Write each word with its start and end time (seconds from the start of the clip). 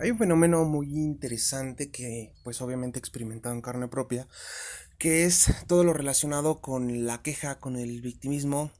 Hay 0.00 0.10
un 0.10 0.18
fenómeno 0.18 0.64
muy 0.64 0.86
interesante 0.86 1.90
que 1.90 2.32
pues 2.42 2.62
obviamente 2.62 2.98
he 2.98 3.00
experimentado 3.00 3.54
en 3.54 3.60
carne 3.60 3.86
propia, 3.86 4.26
que 4.96 5.24
es 5.26 5.52
todo 5.66 5.84
lo 5.84 5.92
relacionado 5.92 6.62
con 6.62 7.04
la 7.04 7.20
queja, 7.22 7.60
con 7.60 7.76
el 7.76 8.00
victimismo 8.00 8.72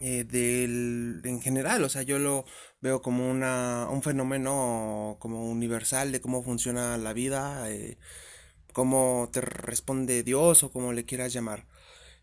eh, 0.00 0.24
del, 0.24 1.20
en 1.24 1.40
general, 1.40 1.84
o 1.84 1.88
sea, 1.88 2.02
yo 2.02 2.18
lo 2.18 2.46
veo 2.80 3.00
como 3.00 3.30
una, 3.30 3.86
un 3.88 4.02
fenómeno 4.02 5.18
como 5.20 5.48
universal 5.48 6.10
de 6.10 6.20
cómo 6.20 6.42
funciona 6.42 6.98
la 6.98 7.12
vida, 7.12 7.70
eh, 7.70 7.96
cómo 8.72 9.30
te 9.32 9.40
responde 9.40 10.24
Dios 10.24 10.64
o 10.64 10.72
como 10.72 10.92
le 10.92 11.04
quieras 11.04 11.32
llamar. 11.32 11.64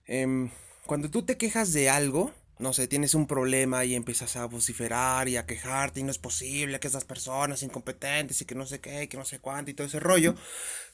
Em, 0.05 0.52
cuando 0.86 1.09
tú 1.09 1.23
te 1.23 1.38
quejas 1.38 1.71
de 1.71 1.89
algo, 1.89 2.34
no 2.59 2.73
sé, 2.73 2.88
tienes 2.88 3.15
un 3.15 3.27
problema 3.27 3.85
y 3.85 3.95
empiezas 3.95 4.35
a 4.35 4.45
vociferar 4.45 5.27
y 5.27 5.38
a 5.38 5.45
quejarte 5.45 5.99
y 5.99 6.03
no 6.03 6.11
es 6.11 6.17
posible 6.17 6.79
que 6.79 6.88
esas 6.88 7.05
personas 7.05 7.63
incompetentes 7.63 8.41
y 8.41 8.45
que 8.45 8.55
no 8.55 8.65
sé 8.65 8.79
qué, 8.79 9.07
que 9.09 9.17
no 9.17 9.25
sé 9.25 9.39
cuánto 9.39 9.71
y 9.71 9.73
todo 9.73 9.88
ese 9.88 9.99
rollo. 9.99 10.35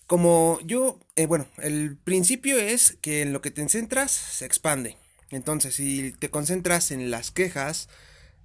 Como 0.07 0.59
yo, 0.63 0.99
eh, 1.15 1.27
bueno, 1.27 1.47
el 1.57 1.97
principio 1.97 2.57
es 2.57 2.97
que 3.01 3.21
en 3.21 3.33
lo 3.33 3.41
que 3.41 3.51
te 3.51 3.67
centras 3.69 4.11
se 4.11 4.45
expande. 4.45 4.97
Entonces, 5.31 5.75
si 5.75 6.11
te 6.13 6.29
concentras 6.31 6.91
en 6.91 7.11
las 7.11 7.31
quejas, 7.31 7.89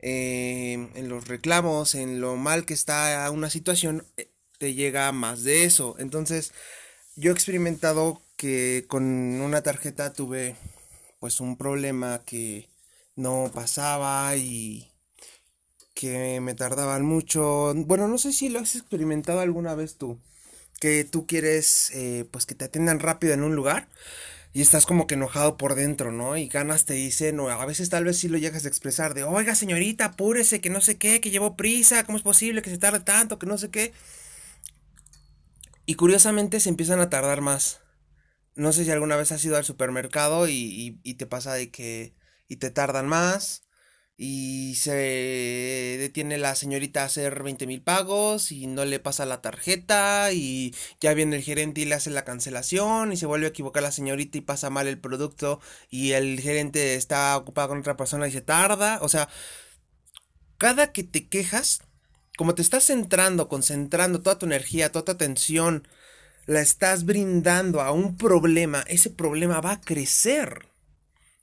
eh, 0.00 0.90
en 0.94 1.08
los 1.08 1.28
reclamos, 1.28 1.94
en 1.94 2.20
lo 2.20 2.36
mal 2.36 2.66
que 2.66 2.74
está 2.74 3.30
una 3.30 3.48
situación, 3.48 4.06
eh, 4.18 4.30
te 4.58 4.74
llega 4.74 5.10
más 5.12 5.44
de 5.44 5.64
eso. 5.64 5.96
Entonces, 5.98 6.52
yo 7.16 7.30
he 7.30 7.34
experimentado 7.34 8.20
que 8.36 8.84
con 8.88 9.04
una 9.04 9.62
tarjeta 9.62 10.12
tuve 10.12 10.56
pues 11.20 11.40
un 11.40 11.56
problema 11.56 12.22
que 12.26 12.68
no 13.16 13.50
pasaba 13.54 14.36
y 14.36 14.90
que 15.94 16.40
me 16.40 16.54
tardaban 16.54 17.04
mucho. 17.04 17.72
Bueno, 17.74 18.08
no 18.08 18.18
sé 18.18 18.32
si 18.32 18.48
lo 18.48 18.60
has 18.60 18.76
experimentado 18.76 19.40
alguna 19.40 19.74
vez 19.74 19.96
tú, 19.96 20.20
que 20.80 21.04
tú 21.04 21.26
quieres 21.26 21.90
eh, 21.94 22.26
pues 22.30 22.46
que 22.46 22.54
te 22.54 22.66
atiendan 22.66 23.00
rápido 23.00 23.34
en 23.34 23.44
un 23.44 23.56
lugar 23.56 23.88
y 24.52 24.62
estás 24.62 24.86
como 24.86 25.06
que 25.06 25.14
enojado 25.14 25.56
por 25.56 25.74
dentro, 25.74 26.12
¿no? 26.12 26.36
Y 26.36 26.48
ganas 26.48 26.84
te 26.84 26.94
dicen, 26.94 27.40
o 27.40 27.48
a 27.50 27.66
veces 27.66 27.90
tal 27.90 28.04
vez 28.04 28.18
sí 28.18 28.28
lo 28.28 28.38
llegas 28.38 28.64
a 28.64 28.68
expresar 28.68 29.14
de, 29.14 29.24
oiga 29.24 29.54
señorita, 29.56 30.06
apúrese, 30.06 30.60
que 30.60 30.70
no 30.70 30.80
sé 30.80 30.96
qué, 30.96 31.20
que 31.20 31.30
llevo 31.30 31.56
prisa, 31.56 32.04
¿cómo 32.04 32.18
es 32.18 32.24
posible 32.24 32.62
que 32.62 32.70
se 32.70 32.78
tarde 32.78 33.00
tanto, 33.00 33.38
que 33.38 33.46
no 33.46 33.58
sé 33.58 33.70
qué? 33.70 33.92
Y 35.86 35.96
curiosamente 35.96 36.60
se 36.60 36.68
empiezan 36.68 37.00
a 37.00 37.10
tardar 37.10 37.40
más. 37.40 37.80
No 38.54 38.72
sé 38.72 38.84
si 38.84 38.90
alguna 38.90 39.16
vez 39.16 39.32
has 39.32 39.44
ido 39.44 39.56
al 39.56 39.64
supermercado 39.64 40.48
y, 40.48 41.00
y 41.02 41.14
te 41.14 41.26
pasa 41.26 41.54
de 41.54 41.70
que 41.70 42.14
y 42.48 42.56
te 42.56 42.70
tardan 42.70 43.08
más 43.08 43.64
y 44.16 44.76
se 44.76 44.92
detiene 45.98 46.38
la 46.38 46.54
señorita 46.54 47.02
a 47.02 47.06
hacer 47.06 47.42
20 47.42 47.66
mil 47.66 47.82
pagos 47.82 48.52
y 48.52 48.66
no 48.68 48.84
le 48.84 49.00
pasa 49.00 49.26
la 49.26 49.42
tarjeta 49.42 50.32
y 50.32 50.74
ya 51.00 51.14
viene 51.14 51.36
el 51.36 51.42
gerente 51.42 51.80
y 51.80 51.84
le 51.84 51.96
hace 51.96 52.10
la 52.10 52.24
cancelación 52.24 53.12
y 53.12 53.16
se 53.16 53.26
vuelve 53.26 53.46
a 53.46 53.48
equivocar 53.50 53.82
la 53.82 53.90
señorita 53.92 54.38
y 54.38 54.42
pasa 54.42 54.70
mal 54.70 54.86
el 54.86 54.98
producto 54.98 55.60
y 55.90 56.12
el 56.12 56.40
gerente 56.40 56.94
está 56.94 57.36
ocupado 57.36 57.68
con 57.70 57.78
otra 57.78 57.96
persona 57.96 58.28
y 58.28 58.32
se 58.32 58.40
tarda. 58.40 58.98
O 59.02 59.08
sea, 59.08 59.28
cada 60.58 60.92
que 60.92 61.02
te 61.02 61.28
quejas, 61.28 61.82
como 62.36 62.54
te 62.54 62.62
estás 62.62 62.84
centrando, 62.86 63.48
concentrando 63.48 64.20
toda 64.22 64.38
tu 64.38 64.46
energía, 64.46 64.92
toda 64.92 65.06
tu 65.06 65.12
atención, 65.12 65.88
la 66.46 66.60
estás 66.60 67.04
brindando 67.04 67.80
a 67.80 67.92
un 67.92 68.16
problema, 68.16 68.84
ese 68.88 69.10
problema 69.10 69.60
va 69.60 69.72
a 69.72 69.80
crecer. 69.80 70.73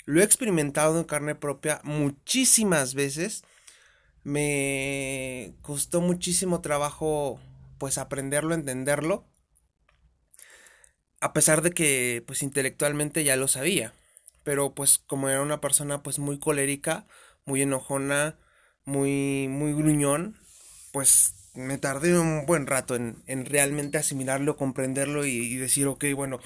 Lo 0.05 0.21
he 0.21 0.23
experimentado 0.23 0.99
en 0.99 1.05
carne 1.05 1.35
propia 1.35 1.81
muchísimas 1.83 2.93
veces. 2.93 3.43
Me 4.23 5.55
costó 5.61 6.01
muchísimo 6.01 6.61
trabajo 6.61 7.39
pues 7.77 7.97
aprenderlo, 7.97 8.53
entenderlo. 8.53 9.25
A 11.19 11.33
pesar 11.33 11.61
de 11.61 11.71
que 11.71 12.23
pues 12.25 12.41
intelectualmente 12.43 13.23
ya 13.23 13.35
lo 13.35 13.47
sabía. 13.47 13.93
Pero 14.43 14.73
pues 14.73 14.99
como 14.99 15.29
era 15.29 15.41
una 15.41 15.61
persona 15.61 16.01
pues 16.03 16.19
muy 16.19 16.39
colérica, 16.39 17.05
muy 17.45 17.61
enojona, 17.61 18.37
muy, 18.85 19.47
muy 19.47 19.73
gruñón, 19.73 20.37
pues 20.91 21.35
me 21.53 21.77
tardé 21.77 22.17
un 22.17 22.45
buen 22.45 22.65
rato 22.67 22.95
en, 22.95 23.21
en 23.27 23.45
realmente 23.45 23.97
asimilarlo, 23.97 24.57
comprenderlo 24.57 25.25
y, 25.25 25.31
y 25.31 25.57
decir, 25.57 25.87
ok, 25.87 26.05
bueno, 26.15 26.39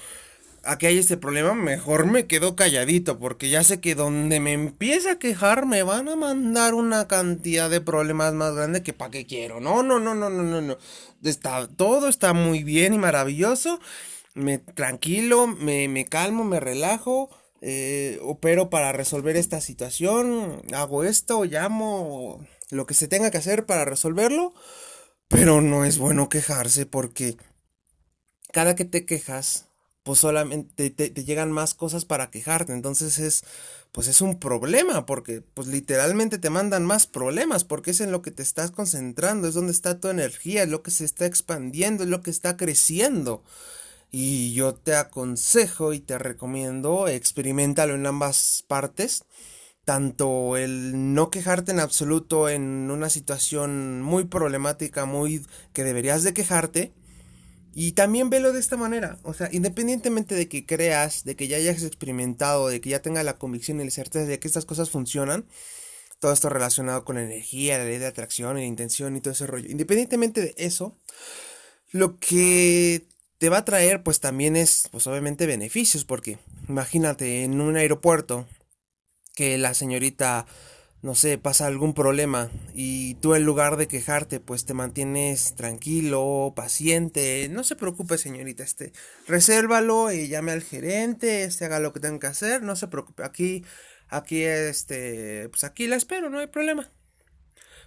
aquí 0.66 0.86
hay 0.86 0.98
este 0.98 1.16
problema, 1.16 1.54
mejor 1.54 2.06
me 2.06 2.26
quedo 2.26 2.56
calladito, 2.56 3.18
porque 3.18 3.48
ya 3.48 3.62
sé 3.62 3.80
que 3.80 3.94
donde 3.94 4.40
me 4.40 4.52
empieza 4.52 5.12
a 5.12 5.18
quejar 5.18 5.66
me 5.66 5.82
van 5.82 6.08
a 6.08 6.16
mandar 6.16 6.74
una 6.74 7.08
cantidad 7.08 7.70
de 7.70 7.80
problemas 7.80 8.34
más 8.34 8.54
grande 8.54 8.82
que 8.82 8.92
para 8.92 9.10
qué 9.10 9.26
quiero. 9.26 9.60
No, 9.60 9.82
no, 9.82 9.98
no, 9.98 10.14
no, 10.14 10.28
no, 10.30 10.42
no, 10.42 10.60
no. 10.60 10.78
Está, 11.22 11.68
todo 11.68 12.08
está 12.08 12.32
muy 12.32 12.62
bien 12.64 12.94
y 12.94 12.98
maravilloso. 12.98 13.80
Me 14.34 14.58
tranquilo, 14.58 15.46
me, 15.46 15.88
me 15.88 16.04
calmo, 16.04 16.44
me 16.44 16.60
relajo. 16.60 17.30
Eh, 17.62 18.18
opero 18.22 18.68
para 18.68 18.92
resolver 18.92 19.36
esta 19.36 19.60
situación. 19.60 20.62
Hago 20.74 21.04
esto, 21.04 21.44
llamo 21.44 22.46
lo 22.70 22.86
que 22.86 22.94
se 22.94 23.08
tenga 23.08 23.30
que 23.30 23.38
hacer 23.38 23.66
para 23.66 23.84
resolverlo. 23.84 24.52
Pero 25.28 25.60
no 25.60 25.84
es 25.84 25.98
bueno 25.98 26.28
quejarse 26.28 26.86
porque 26.86 27.36
cada 28.52 28.74
que 28.76 28.84
te 28.84 29.04
quejas 29.06 29.66
pues 30.06 30.20
solamente 30.20 30.88
te, 30.90 31.10
llegan 31.24 31.50
más 31.50 31.74
cosas 31.74 32.04
para 32.04 32.30
quejarte. 32.30 32.72
Entonces 32.72 33.18
es, 33.18 33.42
pues 33.90 34.06
es 34.06 34.20
un 34.20 34.38
problema, 34.38 35.04
porque 35.04 35.42
pues 35.42 35.66
literalmente 35.66 36.38
te 36.38 36.48
mandan 36.48 36.84
más 36.86 37.08
problemas, 37.08 37.64
porque 37.64 37.90
es 37.90 38.00
en 38.00 38.12
lo 38.12 38.22
que 38.22 38.30
te 38.30 38.44
estás 38.44 38.70
concentrando, 38.70 39.48
es 39.48 39.54
donde 39.54 39.72
está 39.72 39.98
tu 39.98 40.06
energía, 40.06 40.62
es 40.62 40.68
lo 40.68 40.84
que 40.84 40.92
se 40.92 41.04
está 41.04 41.26
expandiendo, 41.26 42.04
es 42.04 42.08
lo 42.08 42.22
que 42.22 42.30
está 42.30 42.56
creciendo. 42.56 43.42
Y 44.12 44.54
yo 44.54 44.74
te 44.74 44.94
aconsejo 44.94 45.92
y 45.92 45.98
te 45.98 46.18
recomiendo, 46.18 47.08
experimentalo 47.08 47.96
en 47.96 48.06
ambas 48.06 48.64
partes. 48.68 49.24
Tanto 49.84 50.56
el 50.56 51.14
no 51.14 51.30
quejarte 51.30 51.72
en 51.72 51.80
absoluto 51.80 52.48
en 52.48 52.92
una 52.92 53.10
situación 53.10 54.02
muy 54.02 54.24
problemática, 54.26 55.04
muy 55.04 55.44
que 55.72 55.82
deberías 55.84 56.22
de 56.22 56.32
quejarte, 56.34 56.92
y 57.78 57.92
también 57.92 58.30
velo 58.30 58.54
de 58.54 58.58
esta 58.58 58.78
manera, 58.78 59.18
o 59.22 59.34
sea, 59.34 59.50
independientemente 59.52 60.34
de 60.34 60.48
que 60.48 60.64
creas, 60.64 61.24
de 61.24 61.36
que 61.36 61.46
ya 61.46 61.58
hayas 61.58 61.82
experimentado, 61.82 62.68
de 62.68 62.80
que 62.80 62.88
ya 62.88 63.02
tengas 63.02 63.22
la 63.22 63.36
convicción 63.36 63.78
y 63.78 63.84
la 63.84 63.90
certeza 63.90 64.24
de 64.24 64.38
que 64.38 64.48
estas 64.48 64.64
cosas 64.64 64.88
funcionan, 64.88 65.46
todo 66.18 66.32
esto 66.32 66.48
relacionado 66.48 67.04
con 67.04 67.16
la 67.16 67.22
energía, 67.24 67.76
la 67.76 67.84
ley 67.84 67.98
de 67.98 68.06
atracción, 68.06 68.56
la 68.56 68.64
intención 68.64 69.14
y 69.14 69.20
todo 69.20 69.34
ese 69.34 69.46
rollo, 69.46 69.68
independientemente 69.70 70.40
de 70.40 70.54
eso, 70.56 70.96
lo 71.90 72.18
que 72.18 73.08
te 73.36 73.50
va 73.50 73.58
a 73.58 73.64
traer 73.66 74.02
pues 74.02 74.20
también 74.20 74.56
es 74.56 74.88
pues 74.90 75.06
obviamente 75.06 75.44
beneficios, 75.44 76.06
porque 76.06 76.38
imagínate 76.70 77.44
en 77.44 77.60
un 77.60 77.76
aeropuerto 77.76 78.46
que 79.34 79.58
la 79.58 79.74
señorita 79.74 80.46
no 81.06 81.14
sé, 81.14 81.38
pasa 81.38 81.68
algún 81.68 81.94
problema 81.94 82.50
y 82.74 83.14
tú 83.14 83.36
en 83.36 83.44
lugar 83.44 83.76
de 83.76 83.86
quejarte, 83.86 84.40
pues 84.40 84.64
te 84.64 84.74
mantienes 84.74 85.54
tranquilo, 85.54 86.52
paciente, 86.56 87.48
no 87.48 87.62
se 87.62 87.76
preocupe 87.76 88.18
señorita, 88.18 88.64
este, 88.64 88.92
resérvalo 89.28 90.10
y 90.10 90.26
llame 90.26 90.50
al 90.50 90.64
gerente, 90.64 91.44
este, 91.44 91.64
haga 91.64 91.78
lo 91.78 91.92
que 91.92 92.00
tenga 92.00 92.18
que 92.18 92.26
hacer, 92.26 92.62
no 92.62 92.74
se 92.74 92.88
preocupe, 92.88 93.22
aquí, 93.22 93.64
aquí, 94.08 94.42
este, 94.42 95.48
pues 95.48 95.62
aquí 95.62 95.86
la 95.86 95.94
espero, 95.94 96.28
no 96.28 96.40
hay 96.40 96.48
problema. 96.48 96.90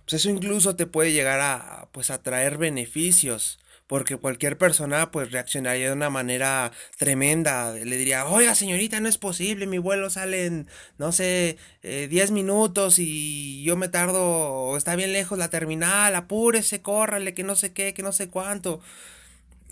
Pues 0.06 0.14
eso 0.14 0.30
incluso 0.30 0.78
te 0.78 0.88
puede 0.88 1.12
llegar 1.12 1.42
a, 1.42 1.90
pues 1.92 2.12
a 2.12 2.24
traer 2.24 2.58
beneficios 2.58 3.60
porque 3.90 4.18
cualquier 4.18 4.56
persona 4.60 5.10
pues 5.10 5.32
reaccionaría 5.32 5.88
de 5.88 5.94
una 5.94 6.12
manera 6.12 6.72
tremenda. 7.00 7.74
Le 7.74 7.98
diría, 7.98 8.28
oiga 8.28 8.54
señorita, 8.54 9.00
no 9.00 9.10
es 9.10 9.18
posible, 9.18 9.66
mi 9.66 9.80
vuelo 9.80 10.12
sale 10.12 10.46
en, 10.46 10.68
no 11.00 11.12
sé, 11.12 11.58
10 11.82 12.30
eh, 12.30 12.32
minutos 12.32 13.00
y 13.00 13.64
yo 13.64 13.76
me 13.78 13.90
tardo, 13.90 14.78
está 14.78 14.96
bien 14.96 15.12
lejos 15.12 15.40
la 15.40 15.50
terminal, 15.50 16.14
apúrese, 16.14 16.84
córrale, 16.84 17.34
que 17.34 17.44
no 17.44 17.56
sé 17.56 17.74
qué, 17.74 17.96
que 17.96 18.04
no 18.04 18.12
sé 18.12 18.30
cuánto. 18.30 18.80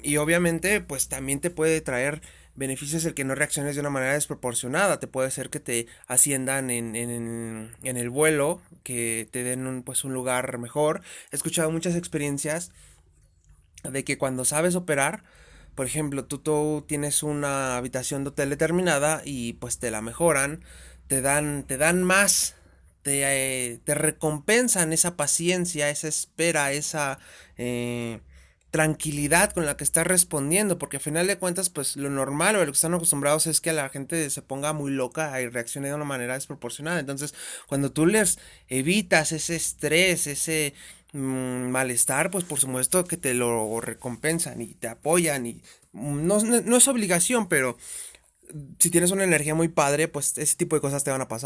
Y 0.02 0.18
obviamente 0.18 0.82
pues 0.82 1.10
también 1.10 1.40
te 1.40 1.52
puede 1.52 1.80
traer 1.82 2.24
beneficios 2.56 3.06
el 3.06 3.14
que 3.14 3.24
no 3.24 3.36
reacciones 3.36 3.76
de 3.76 3.82
una 3.82 3.92
manera 3.92 4.14
desproporcionada. 4.14 5.00
Te 5.00 5.06
puede 5.06 5.30
ser 5.30 5.52
que 5.52 5.60
te 5.60 5.86
asciendan 6.08 6.72
en, 6.72 6.96
en, 6.96 7.72
en 7.84 7.98
el 7.98 8.10
vuelo, 8.10 8.62
que 8.82 9.30
te 9.32 9.44
den 9.44 9.68
un, 9.68 9.84
pues 9.84 10.04
un 10.04 10.14
lugar 10.14 10.58
mejor. 10.58 11.02
He 11.32 11.36
escuchado 11.36 11.70
muchas 11.70 11.96
experiencias 11.96 12.72
de 13.92 14.04
que 14.04 14.18
cuando 14.18 14.46
sabes 14.46 14.76
operar, 14.76 15.24
por 15.76 15.86
ejemplo, 15.86 16.26
tú, 16.26 16.40
tú 16.40 16.86
tienes 16.88 17.24
una 17.24 17.78
habitación 17.78 18.24
de 18.24 18.30
hotel 18.30 18.50
determinada 18.50 19.22
y 19.24 19.54
pues 19.54 19.78
te 19.80 19.92
la 19.92 20.02
mejoran, 20.02 20.64
te 21.08 21.22
dan, 21.22 21.64
te 21.64 21.78
dan 21.78 22.04
más, 22.04 22.56
te, 23.04 23.22
eh, 23.24 23.80
te 23.84 23.94
recompensan 23.94 24.92
esa 24.92 25.16
paciencia, 25.16 25.90
esa 25.90 26.08
espera, 26.08 26.72
esa 26.72 27.20
eh, 27.58 28.22
tranquilidad 28.72 29.52
con 29.54 29.66
la 29.66 29.78
que 29.78 29.84
estás 29.84 30.06
respondiendo, 30.06 30.78
porque 30.78 30.98
al 30.98 31.04
final 31.04 31.28
de 31.28 31.38
cuentas, 31.38 31.70
pues 31.70 31.96
lo 31.96 32.10
normal 32.10 32.56
o 32.56 32.60
lo 32.60 32.66
que 32.66 32.72
están 32.72 32.94
acostumbrados 32.94 33.48
es 33.48 33.62
que 33.62 33.74
la 33.74 33.90
gente 33.90 34.30
se 34.30 34.42
ponga 34.42 34.74
muy 34.74 34.92
loca 34.92 35.40
y 35.42 35.48
reaccione 35.48 35.88
de 35.88 35.96
una 35.96 36.06
manera 36.06 36.34
desproporcionada. 36.34 37.00
Entonces, 37.00 37.34
cuando 37.68 37.92
tú 37.92 38.06
les 38.06 38.40
evitas 38.68 39.32
ese 39.32 39.56
estrés, 39.56 40.28
ese 40.28 40.74
mm, 41.18 41.70
malestar, 41.70 42.32
pues 42.32 42.44
por 42.44 42.60
supuesto 42.60 43.06
que 43.06 43.18
te 43.18 43.34
lo 43.34 43.82
recompensan 43.82 44.62
y 44.62 44.74
te 44.76 44.88
apoyan 44.88 45.46
y 45.46 45.62
no, 45.94 46.40
no 46.40 46.78
es 46.78 46.88
obligación, 46.88 47.48
pero 47.48 47.78
si 48.80 48.90
tienes 48.90 49.12
una 49.12 49.24
energía 49.24 49.56
muy 49.56 49.68
padre, 49.68 50.08
pues 50.08 50.38
ese 50.38 50.56
tipo 50.56 50.76
de 50.76 50.82
cosas 50.82 51.04
te 51.04 51.12
van 51.12 51.22
a 51.22 51.28
pasar. 51.28 51.46